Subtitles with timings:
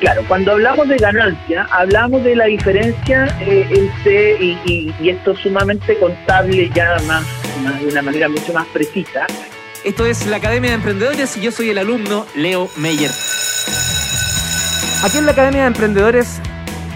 [0.00, 5.40] Claro, cuando hablamos de ganancia, hablamos de la diferencia eh, entre, y, y, esto es
[5.40, 7.22] sumamente contable ya más,
[7.80, 9.26] de una manera mucho más precisa.
[9.84, 13.10] Esto es la Academia de Emprendedores y yo soy el alumno Leo Meyer.
[15.04, 16.40] Aquí en la Academia de Emprendedores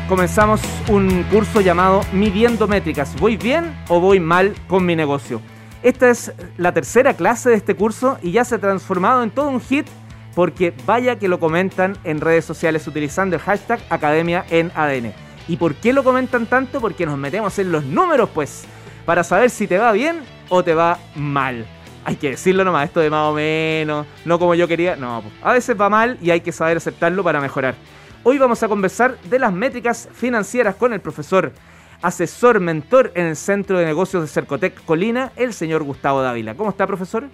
[0.09, 3.15] comenzamos un curso llamado Midiendo Métricas.
[3.21, 5.43] ¿Voy bien o voy mal con mi negocio?
[5.83, 9.51] Esta es la tercera clase de este curso y ya se ha transformado en todo
[9.51, 9.87] un hit
[10.35, 15.13] porque vaya que lo comentan en redes sociales utilizando el hashtag Academia en ADN.
[15.47, 16.81] ¿Y por qué lo comentan tanto?
[16.81, 18.65] Porque nos metemos en los números, pues,
[19.05, 21.67] para saber si te va bien o te va mal.
[22.05, 25.35] Hay que decirlo nomás, esto de más o menos, no como yo quería, no, pues,
[25.43, 27.75] a veces va mal y hay que saber aceptarlo para mejorar.
[28.23, 31.53] Hoy vamos a conversar de las métricas financieras con el profesor,
[32.03, 36.55] asesor, mentor en el Centro de Negocios de Cercotec Colina, el señor Gustavo Dávila.
[36.55, 37.25] ¿Cómo está, profesor?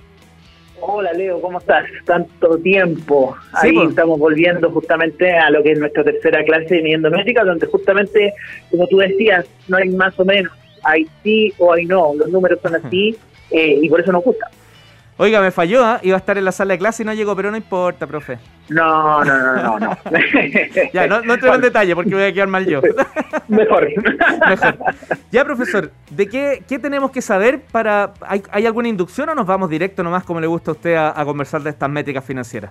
[0.81, 1.85] Hola Leo, ¿cómo estás?
[2.05, 3.37] Tanto tiempo.
[3.53, 3.91] Ahí pues.
[3.91, 8.33] estamos volviendo justamente a lo que es nuestra tercera clase de midiendo métrica, donde justamente,
[8.71, 12.59] como tú decías, no hay más o menos, hay sí o hay no, los números
[12.63, 13.17] son así
[13.51, 14.47] eh, y por eso nos gusta.
[15.23, 15.99] Oiga, me falló, ¿eh?
[16.05, 18.39] iba a estar en la sala de clase y no llegó, pero no importa, profe.
[18.71, 19.79] No, no, no, no.
[19.79, 19.99] no.
[20.95, 22.81] ya, no, no en detalle porque voy a quedar mal yo.
[23.49, 23.87] Mejor.
[24.49, 24.79] Mejor.
[25.31, 28.15] Ya, profesor, ¿de qué, qué tenemos que saber para...
[28.23, 31.23] ¿hay, ¿Hay alguna inducción o nos vamos directo nomás como le gusta a usted a
[31.27, 32.71] conversar de estas métricas financieras?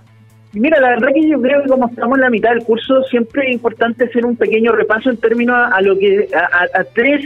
[0.52, 3.46] Mira, la verdad que yo creo que como estamos en la mitad del curso, siempre
[3.46, 7.24] es importante hacer un pequeño repaso en términos a, lo que a, tres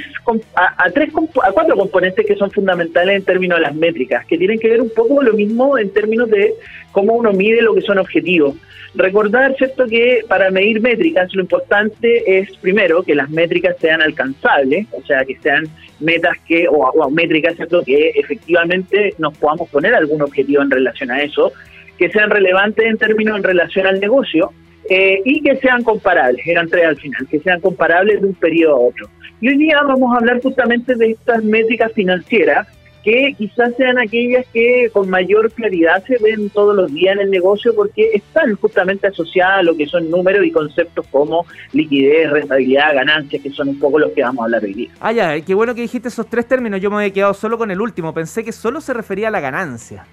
[0.55, 1.09] a, tres
[1.43, 4.83] a cuatro componentes que son fundamentales en términos de las métricas, que tienen que ver
[4.83, 6.53] un poco lo mismo en términos de
[6.93, 8.57] cómo uno mide lo que son objetivos.
[8.95, 14.87] Recordar, cierto, que para medir métricas lo importante es primero que las métricas sean alcanzables,
[14.93, 15.65] o sea, que sean
[15.99, 21.11] metas que o, o métricas, cierto, que efectivamente nos podamos poner algún objetivo en relación
[21.11, 21.51] a eso
[21.99, 24.53] que sean relevantes en términos en relación al negocio
[24.89, 28.77] eh, y que sean comparables, eran tres al final, que sean comparables de un periodo
[28.77, 29.09] a otro.
[29.41, 32.67] Y hoy día vamos a hablar justamente de estas métricas financieras
[33.05, 37.31] que quizás sean aquellas que con mayor claridad se ven todos los días en el
[37.31, 42.95] negocio porque están justamente asociadas a lo que son números y conceptos como liquidez, rentabilidad,
[42.95, 44.91] ganancias, que son un poco los que vamos a hablar hoy día.
[45.01, 47.71] Ah, ya, qué bueno que dijiste esos tres términos, yo me había quedado solo con
[47.71, 50.07] el último, pensé que solo se refería a la ganancia.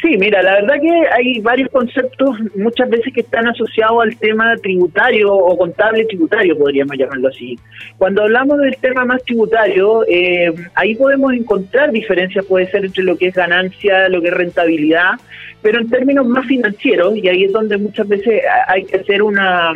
[0.00, 4.56] Sí, mira, la verdad que hay varios conceptos muchas veces que están asociados al tema
[4.56, 7.58] tributario o contable tributario, podríamos llamarlo así.
[7.98, 13.18] Cuando hablamos del tema más tributario, eh, ahí podemos encontrar diferencias, puede ser entre lo
[13.18, 15.12] que es ganancia, lo que es rentabilidad,
[15.60, 19.74] pero en términos más financieros, y ahí es donde muchas veces hay que hacer una,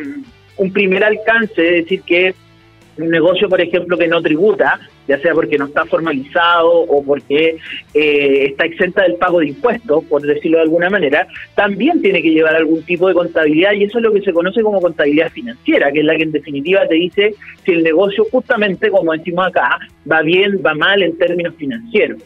[0.56, 2.34] un primer alcance, es decir, que
[2.98, 4.78] un negocio, por ejemplo, que no tributa,
[5.08, 7.56] ya sea porque no está formalizado o porque
[7.92, 12.30] eh, está exenta del pago de impuestos, por decirlo de alguna manera, también tiene que
[12.30, 15.90] llevar algún tipo de contabilidad y eso es lo que se conoce como contabilidad financiera,
[15.92, 17.34] que es la que en definitiva te dice
[17.64, 19.78] si el negocio justamente, como decimos acá,
[20.10, 22.22] va bien, va mal en términos financieros.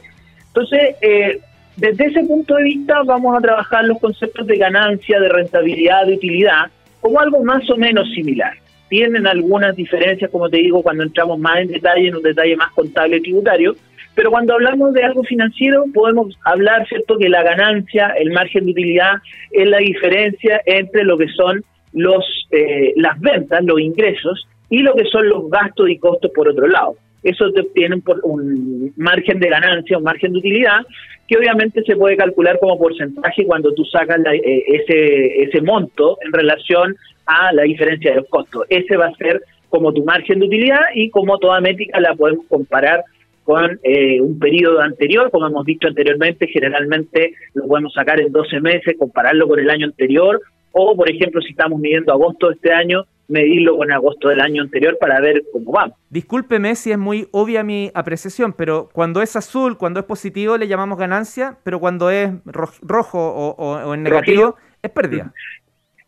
[0.49, 1.39] Entonces, eh,
[1.77, 6.15] desde ese punto de vista vamos a trabajar los conceptos de ganancia, de rentabilidad, de
[6.15, 8.53] utilidad, como algo más o menos similar
[8.89, 12.71] tienen algunas diferencias, como te digo, cuando entramos más en detalle, en un detalle más
[12.73, 13.75] contable tributario,
[14.15, 18.73] pero cuando hablamos de algo financiero podemos hablar, ¿cierto?, que la ganancia, el margen de
[18.73, 19.15] utilidad
[19.51, 21.63] es la diferencia entre lo que son
[21.93, 26.49] los eh, las ventas, los ingresos, y lo que son los gastos y costos por
[26.49, 26.95] otro lado.
[27.23, 30.87] Eso te obtiene un margen de ganancia, un margen de utilidad,
[31.27, 36.33] que obviamente se puede calcular como porcentaje cuando tú sacas eh, ese, ese monto en
[36.33, 36.97] relación
[37.27, 38.65] a la diferencia de los costos.
[38.69, 42.47] Ese va a ser como tu margen de utilidad y como toda métrica la podemos
[42.49, 43.05] comparar
[43.45, 48.61] con eh, un periodo anterior, como hemos dicho anteriormente, generalmente lo podemos sacar en 12
[48.61, 50.41] meses, compararlo con el año anterior,
[50.73, 54.63] o por ejemplo, si estamos midiendo agosto de este año, medirlo con agosto del año
[54.63, 55.97] anterior para ver cómo vamos.
[56.11, 60.67] Discúlpeme si es muy obvia mi apreciación, pero cuando es azul, cuando es positivo, le
[60.67, 65.33] llamamos ganancia, pero cuando es rojo o, en negativo, es pérdida.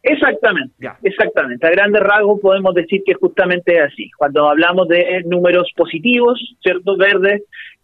[0.03, 1.67] Exactamente, exactamente.
[1.67, 4.11] A grandes rasgos podemos decir que justamente es así.
[4.17, 6.97] Cuando hablamos de números positivos, ¿cierto?
[6.97, 7.43] Verdes,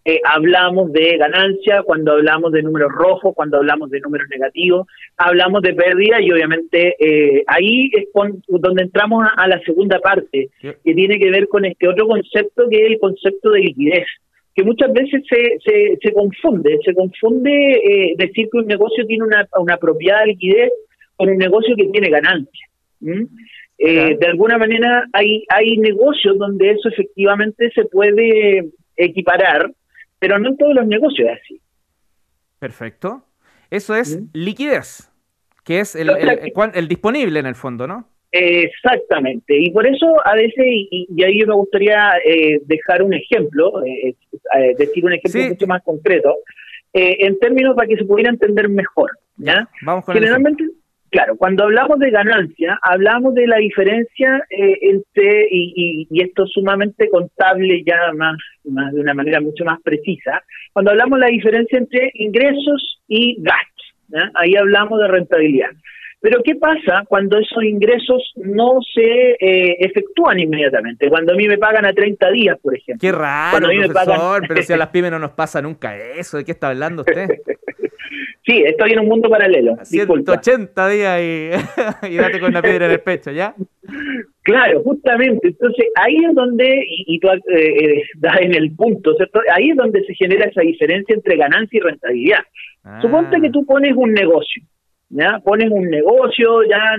[0.08, 4.86] eh, hablamos de ganancia, cuando hablamos de números rojos, cuando hablamos de números negativos,
[5.16, 8.06] hablamos de pérdida y obviamente eh, ahí es
[8.48, 12.76] donde entramos a, la segunda parte, que tiene que ver con este otro concepto que
[12.76, 14.06] es el concepto de liquidez
[14.54, 19.24] que muchas veces se, se, se confunde, se confunde eh, decir que un negocio tiene
[19.24, 20.72] una, una apropiada liquidez
[21.16, 22.66] con un negocio que tiene ganancia.
[23.78, 29.70] Eh, de alguna manera hay, hay negocios donde eso efectivamente se puede equiparar,
[30.18, 31.60] pero no en todos los negocios es así.
[32.58, 33.22] Perfecto.
[33.70, 35.10] Eso es liquidez,
[35.64, 38.08] que es el, el, disponible en el fondo, ¿no?
[38.32, 43.82] Exactamente, y por eso a veces, y, ahí yo me gustaría eh, dejar un ejemplo,
[43.84, 44.14] eh,
[44.58, 46.36] eh, decir un ejemplo mucho más concreto,
[46.92, 49.10] en términos para que se pudiera entender mejor.
[49.36, 49.68] ¿ya?
[49.82, 50.64] Vamos con Generalmente,
[51.16, 57.82] claro, cuando hablamos de ganancia, hablamos de la diferencia entre, y, y, esto sumamente contable
[57.86, 60.42] ya más, más de una manera mucho más precisa,
[60.74, 65.70] cuando hablamos de la diferencia entre ingresos y gastos, ahí hablamos de rentabilidad.
[66.20, 71.08] Pero ¿qué pasa cuando esos ingresos no se eh, efectúan inmediatamente?
[71.08, 73.00] Cuando a mí me pagan a 30 días, por ejemplo.
[73.00, 76.36] Qué raro, profesor, pero si a las pymes no nos pasa nunca eso.
[76.36, 77.28] ¿De qué está hablando usted?
[78.46, 79.76] Sí, estoy en un mundo paralelo.
[79.82, 81.50] 180 días y,
[82.10, 83.54] y date con la piedra en el pecho, ¿ya?
[84.42, 85.48] Claro, justamente.
[85.48, 89.40] Entonces, ahí es donde, y, tú eh, eh, das en el punto, ¿cierto?
[89.52, 92.40] Ahí es donde se genera esa diferencia entre ganancia y rentabilidad.
[92.84, 93.00] Ah.
[93.02, 94.62] Suponte que tú pones un negocio
[95.10, 95.38] ¿ya?
[95.44, 96.96] Pones un negocio, ya,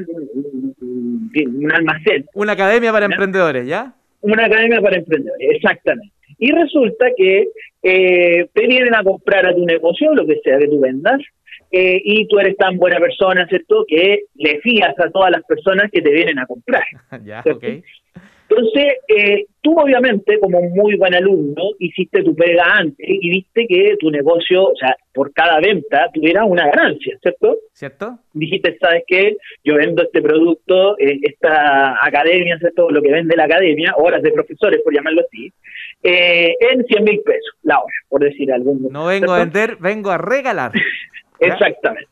[0.81, 2.25] un almacén.
[2.33, 3.93] Una academia para emprendedores, ¿ya?
[4.21, 6.13] Una academia para emprendedores, exactamente.
[6.39, 7.47] Y resulta que
[7.89, 11.21] eh, te vienen a comprar a tu negocio, lo que sea que tú vendas,
[11.71, 15.89] eh, y tú eres tan buena persona, ¿cierto?, que le fías a todas las personas
[15.89, 16.83] que te vienen a comprar.
[17.23, 17.83] ya, okay.
[18.57, 23.95] Entonces, eh, tú obviamente, como muy buen alumno, hiciste tu pega antes y viste que
[23.99, 27.57] tu negocio, o sea, por cada venta tuviera una ganancia, ¿cierto?
[27.71, 28.17] ¿Cierto?
[28.33, 29.37] Dijiste, ¿sabes qué?
[29.63, 32.89] Yo vendo este producto, eh, esta academia, ¿cierto?
[32.89, 35.53] Lo que vende la academia, horas de profesores, por llamarlo así,
[36.01, 38.87] eh, en 100 mil pesos la hora, por decir algún.
[38.91, 40.71] No vengo a vender, vengo a regalar.
[41.39, 42.09] Exactamente.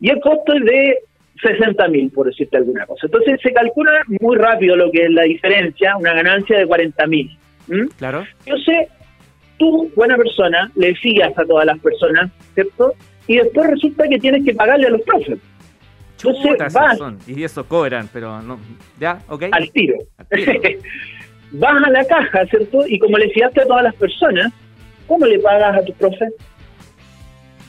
[0.00, 0.98] Y el costo es de
[1.42, 3.06] 60 mil, por decirte alguna cosa.
[3.06, 7.38] Entonces se calcula muy rápido lo que es la diferencia, una ganancia de 40 mil.
[7.98, 8.26] Claro.
[8.46, 8.88] Entonces,
[9.58, 12.94] tú, buena persona, le fías a todas las personas, ¿cierto?
[13.26, 15.38] Y después resulta que tienes que pagarle a los profes.
[16.24, 16.98] Entonces vas.
[17.26, 18.58] Y eso cobran, pero no.
[18.98, 19.20] ¿Ya?
[19.28, 19.44] ¿Ok?
[19.52, 19.96] Al tiro.
[21.52, 22.86] vas a la caja, ¿cierto?
[22.86, 24.52] Y como le fiaste a todas las personas,
[25.06, 26.32] ¿cómo le pagas a tus profes?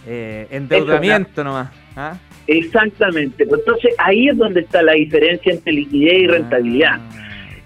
[0.07, 1.69] Eh, endeudamiento nomás.
[1.95, 2.17] ¿ah?
[2.49, 3.43] Exactamente.
[3.43, 6.95] Entonces ahí es donde está la diferencia entre liquidez y rentabilidad.
[6.99, 7.25] Ah.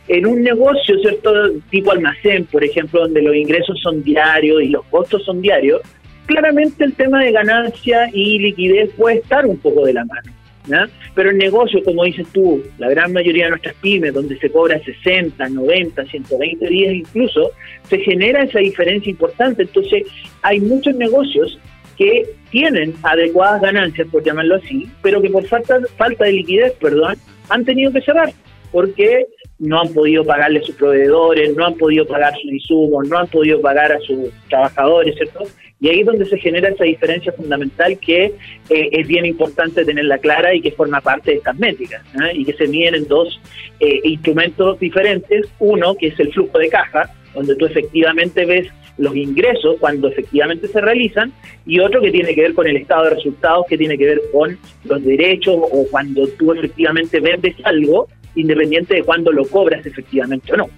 [0.09, 1.31] En un negocio, ¿cierto?
[1.69, 5.81] Tipo almacén, por ejemplo, donde los ingresos son diarios y los costos son diarios,
[6.25, 10.33] claramente el tema de ganancia y liquidez puede estar un poco de la mano.
[10.67, 10.89] ¿ya?
[11.15, 14.83] Pero el negocio, como dices tú, la gran mayoría de nuestras pymes, donde se cobra
[14.83, 17.51] 60, 90, 120 días incluso,
[17.89, 19.61] se genera esa diferencia importante.
[19.61, 20.03] Entonces,
[20.41, 21.57] hay muchos negocios
[21.97, 27.15] que tienen adecuadas ganancias, por llamarlo así, pero que por falta, falta de liquidez, perdón,
[27.49, 28.31] han tenido que cerrar,
[28.71, 29.27] porque
[29.59, 33.27] no han podido pagarle a sus proveedores, no han podido pagar sus insumos, no han
[33.27, 35.43] podido pagar a sus trabajadores, ¿cierto?
[35.79, 38.33] Y ahí es donde se genera esa diferencia fundamental que
[38.69, 42.01] eh, es bien importante tenerla clara y que forma parte de estas métricas,
[42.33, 43.39] y que se miden en dos
[43.79, 49.15] eh, instrumentos diferentes, uno que es el flujo de caja, donde tú efectivamente ves los
[49.15, 51.31] ingresos cuando efectivamente se realizan
[51.65, 54.21] y otro que tiene que ver con el estado de resultados, que tiene que ver
[54.31, 60.53] con los derechos o cuando tú efectivamente vendes algo, independiente de cuándo lo cobras efectivamente
[60.53, 60.69] o no.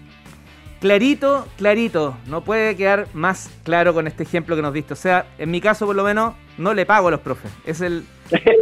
[0.79, 4.93] Clarito, clarito, no puede quedar más claro con este ejemplo que nos diste.
[4.93, 7.51] O sea, en mi caso por lo menos no le pago a los profes.
[7.65, 8.03] Es el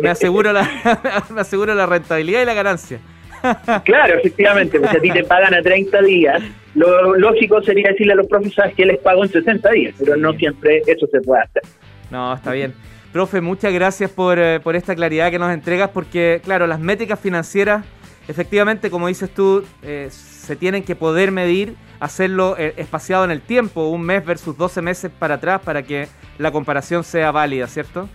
[0.01, 2.99] me aseguro la me aseguro la rentabilidad y la ganancia.
[3.83, 6.41] Claro, efectivamente, porque a ti te pagan a 30 días,
[6.75, 10.33] lo lógico sería decirle a los profesores que les pago en 60 días, pero no
[10.33, 11.63] siempre eso se puede hacer.
[12.09, 12.73] No, está bien.
[13.11, 17.19] Profe, muchas gracias por, eh, por esta claridad que nos entregas, porque claro, las métricas
[17.19, 17.85] financieras,
[18.27, 23.41] efectivamente, como dices tú, eh, se tienen que poder medir, hacerlo eh, espaciado en el
[23.41, 26.07] tiempo, un mes versus 12 meses para atrás, para que
[26.39, 28.09] la comparación sea válida, ¿cierto?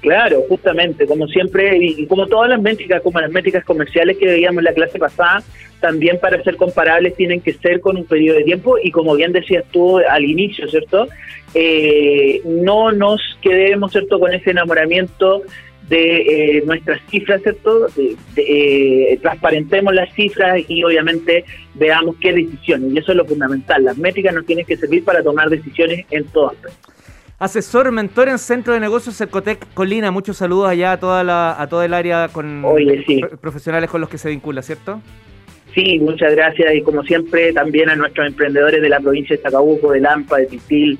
[0.00, 4.58] Claro, justamente, como siempre, y como todas las métricas, como las métricas comerciales que veíamos
[4.58, 5.42] en la clase pasada,
[5.80, 9.32] también para ser comparables tienen que ser con un periodo de tiempo y como bien
[9.32, 11.08] decías tú al inicio, ¿cierto?
[11.54, 15.42] Eh, no nos quedemos, ¿cierto?, con ese enamoramiento
[15.88, 17.88] de eh, nuestras cifras, ¿cierto?
[18.36, 22.92] Eh, transparentemos las cifras y obviamente veamos qué decisiones.
[22.92, 23.82] Y eso es lo fundamental.
[23.84, 26.92] Las métricas nos tienen que servir para tomar decisiones en todo aspecto.
[27.38, 30.10] Asesor, mentor en Centro de Negocios Cercotec Colina.
[30.10, 32.64] Muchos saludos allá a toda la, a todo el área con
[33.40, 35.00] profesionales con los que se vincula, ¿cierto?
[35.72, 39.92] Sí, muchas gracias y como siempre también a nuestros emprendedores de la provincia de Zacabuco,
[39.92, 40.98] de Lampa, de Pitil,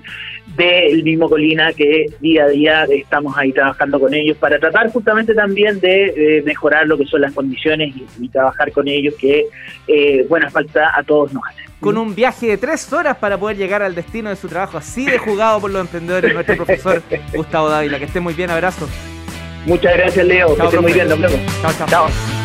[0.56, 5.34] del mismo Colina, que día a día estamos ahí trabajando con ellos para tratar justamente
[5.34, 9.46] también de, mejorar lo que son las condiciones y, trabajar con ellos, que
[9.86, 13.56] eh, buena falta a todos nos hace con un viaje de tres horas para poder
[13.56, 17.02] llegar al destino de su trabajo, así de jugado por los emprendedores, nuestro profesor
[17.34, 17.98] Gustavo Dávila.
[17.98, 18.88] Que esté muy bien, abrazo.
[19.64, 20.56] Muchas gracias, Leo.
[20.56, 21.40] que esté muy bien, nos vemos.
[21.62, 21.86] chao.
[21.88, 22.37] chao.